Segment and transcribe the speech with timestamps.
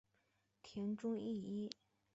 [0.63, 1.69] 田中义一。